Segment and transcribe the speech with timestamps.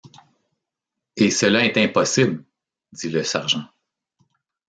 [1.15, 2.43] Et cela est impossible!
[2.91, 3.67] dit le sergent.